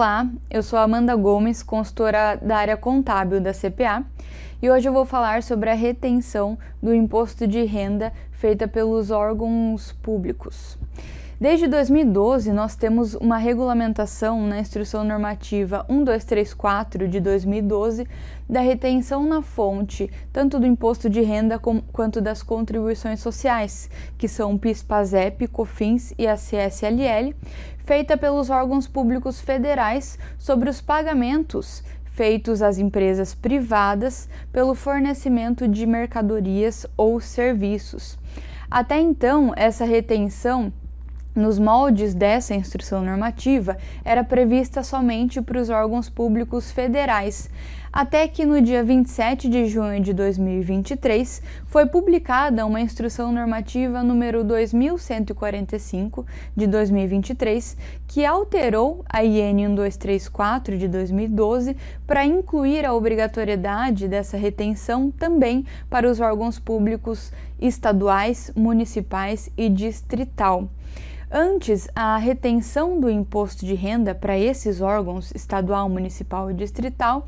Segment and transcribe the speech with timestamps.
[0.00, 4.02] Olá, eu sou Amanda Gomes, consultora da área contábil da CPA,
[4.62, 9.92] e hoje eu vou falar sobre a retenção do imposto de renda feita pelos órgãos
[10.02, 10.78] públicos.
[11.40, 18.06] Desde 2012, nós temos uma regulamentação na Instrução Normativa 1234 de 2012
[18.46, 24.28] da retenção na fonte, tanto do imposto de renda com, quanto das contribuições sociais, que
[24.28, 27.34] são PIS, PASEP, COFINS e a CSLL,
[27.78, 35.86] feita pelos órgãos públicos federais sobre os pagamentos feitos às empresas privadas pelo fornecimento de
[35.86, 38.18] mercadorias ou serviços.
[38.70, 40.70] Até então, essa retenção
[41.40, 47.50] nos moldes dessa instrução normativa, era prevista somente para os órgãos públicos federais,
[47.92, 54.44] até que no dia 27 de junho de 2023 foi publicada uma instrução normativa número
[54.44, 56.24] 2145
[56.56, 65.10] de 2023, que alterou a IN 1234 de 2012 para incluir a obrigatoriedade dessa retenção
[65.10, 70.68] também para os órgãos públicos estaduais, municipais e distrital.
[71.30, 77.26] Antes, a retenção do imposto de renda para esses órgãos, estadual, municipal e distrital,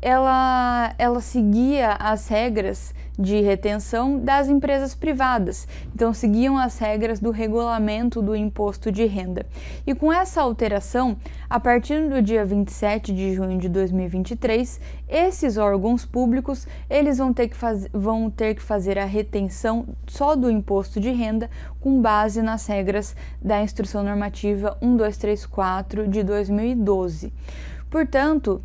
[0.00, 7.32] ela, ela seguia as regras de retenção das empresas privadas, então seguiam as regras do
[7.32, 9.44] regulamento do imposto de renda.
[9.84, 11.16] E com essa alteração,
[11.50, 17.48] a partir do dia 27 de junho de 2023, esses órgãos públicos eles vão ter
[17.48, 22.40] que, faz, vão ter que fazer a retenção só do imposto de renda com base
[22.40, 27.32] nas regras da Instrução Normativa 1234 de 2012.
[27.90, 28.62] Portanto,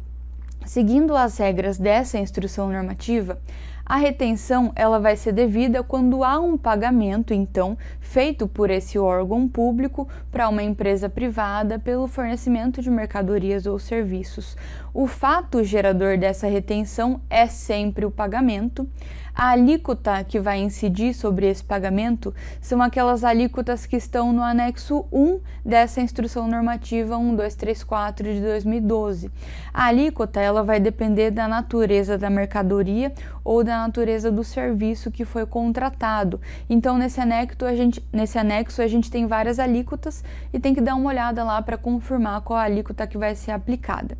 [0.65, 3.39] Seguindo as regras dessa instrução normativa,
[3.85, 9.47] a retenção ela vai ser devida quando há um pagamento, então, feito por esse órgão
[9.47, 14.55] público para uma empresa privada pelo fornecimento de mercadorias ou serviços.
[14.93, 18.87] O fato gerador dessa retenção é sempre o pagamento.
[19.35, 25.05] A alíquota que vai incidir sobre esse pagamento são aquelas alíquotas que estão no anexo
[25.11, 29.31] 1 dessa instrução normativa 1234 de 2012.
[29.73, 33.11] A alíquota ela vai depender da natureza da mercadoria
[33.43, 36.39] ou da natureza do serviço que foi contratado.
[36.69, 40.81] Então nesse anexo a gente, nesse anexo a gente tem várias alíquotas e tem que
[40.81, 44.17] dar uma olhada lá para confirmar qual a alíquota que vai ser aplicada.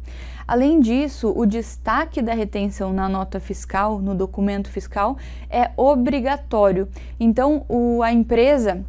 [0.48, 5.18] Além disso, o destaque da retenção na nota fiscal, no documento fiscal,
[5.50, 6.90] é obrigatório.
[7.20, 8.84] Então, o, a empresa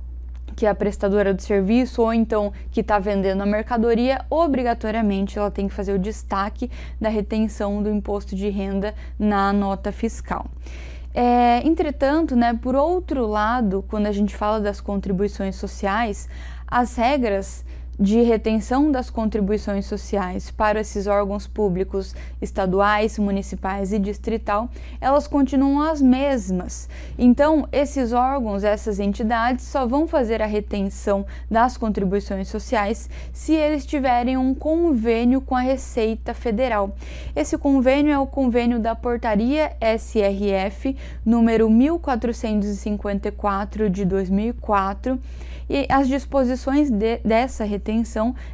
[0.55, 5.51] que é a prestadora do serviço ou então que está vendendo a mercadoria, obrigatoriamente ela
[5.51, 6.71] tem que fazer o destaque
[7.01, 10.47] da retenção do imposto de renda na nota fiscal.
[11.13, 16.29] É, entretanto, né, por outro lado, quando a gente fala das contribuições sociais,
[16.67, 17.65] as regras
[17.99, 25.83] de retenção das contribuições sociais para esses órgãos públicos estaduais, municipais e distrital, elas continuam
[25.83, 26.89] as mesmas.
[27.19, 33.85] Então, esses órgãos, essas entidades só vão fazer a retenção das contribuições sociais se eles
[33.87, 36.97] tiverem um convênio com a Receita Federal.
[37.35, 40.95] Esse convênio é o convênio da Portaria SRF
[41.25, 45.19] número 1454 de 2004
[45.69, 47.84] e as disposições de, dessa retenção,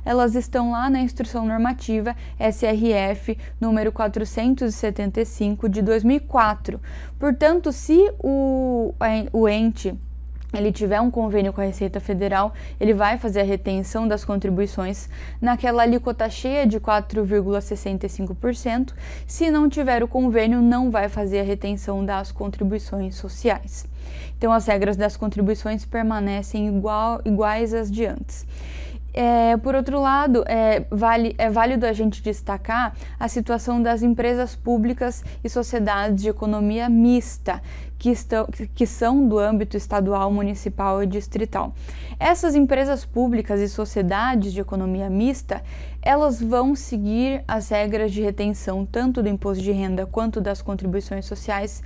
[0.04, 6.80] elas estão lá na Instrução Normativa SRF número 475 de 2004.
[7.18, 8.94] Portanto, se o,
[9.32, 9.96] o ente
[10.52, 15.08] ele tiver um convênio com a Receita Federal, ele vai fazer a retenção das contribuições
[15.40, 18.92] naquela alíquota cheia de 4,65%.
[19.26, 23.86] Se não tiver o convênio, não vai fazer a retenção das contribuições sociais.
[24.36, 28.46] Então, as regras das contribuições permanecem igual, iguais às de antes.
[29.12, 34.54] É, por outro lado, é, vale, é válido a gente destacar a situação das empresas
[34.54, 37.60] públicas e sociedades de economia mista,
[37.98, 41.74] que, estão, que são do âmbito estadual, municipal e distrital.
[42.18, 45.62] Essas empresas públicas e sociedades de economia mista,
[46.00, 51.26] elas vão seguir as regras de retenção tanto do imposto de renda quanto das contribuições
[51.26, 51.82] sociais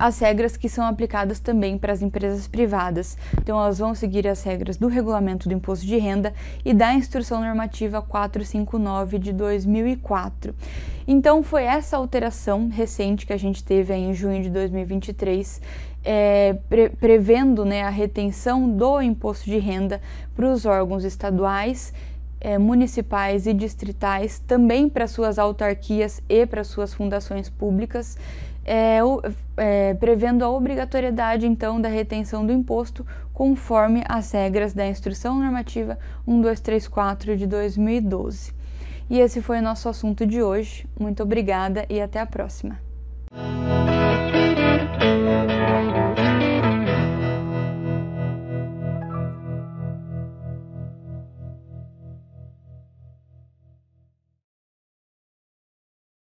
[0.00, 3.18] as regras que são aplicadas também para as empresas privadas.
[3.38, 6.32] Então, elas vão seguir as regras do regulamento do imposto de renda
[6.64, 10.54] e da instrução normativa 459 de 2004.
[11.06, 15.60] Então, foi essa alteração recente que a gente teve em junho de 2023.
[16.02, 20.00] É, pre prevendo né, a retenção do imposto de renda
[20.34, 21.92] para os órgãos estaduais
[22.40, 28.16] é, municipais e distritais, também para suas autarquias e para suas fundações públicas
[28.64, 28.98] é,
[29.56, 35.98] é, prevendo a obrigatoriedade então da retenção do imposto conforme as regras da Instrução Normativa
[36.26, 38.52] 1234 de 2012.
[39.08, 40.86] E esse foi o nosso assunto de hoje.
[40.98, 42.89] Muito obrigada e até a próxima.